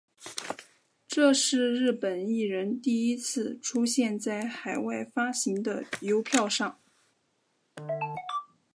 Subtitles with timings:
[1.07, 6.79] 这是日本艺人第一次出现在海外发行的邮票上。